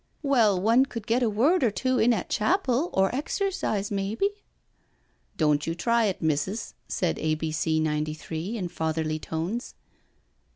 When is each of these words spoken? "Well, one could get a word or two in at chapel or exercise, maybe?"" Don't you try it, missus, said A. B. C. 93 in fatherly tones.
"Well, 0.23 0.59
one 0.59 0.87
could 0.87 1.05
get 1.05 1.21
a 1.21 1.29
word 1.29 1.63
or 1.63 1.69
two 1.69 1.99
in 1.99 2.11
at 2.11 2.27
chapel 2.27 2.89
or 2.91 3.13
exercise, 3.13 3.91
maybe?"" 3.91 4.31
Don't 5.37 5.67
you 5.67 5.75
try 5.75 6.05
it, 6.05 6.23
missus, 6.23 6.73
said 6.87 7.19
A. 7.19 7.35
B. 7.35 7.51
C. 7.51 7.79
93 7.79 8.57
in 8.57 8.67
fatherly 8.67 9.19
tones. 9.19 9.75